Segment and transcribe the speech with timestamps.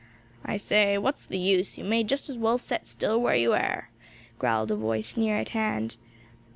[0.43, 1.77] "I say what's the use?
[1.77, 3.91] you may just as well set still where you hare,"
[4.39, 5.97] growled a voice near at hand.